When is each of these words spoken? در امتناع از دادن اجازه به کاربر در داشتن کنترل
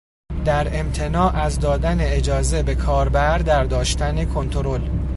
در 0.45 0.79
امتناع 0.79 1.35
از 1.35 1.59
دادن 1.59 1.97
اجازه 2.01 2.63
به 2.63 2.75
کاربر 2.75 3.37
در 3.37 3.63
داشتن 3.63 4.25
کنترل 4.25 4.89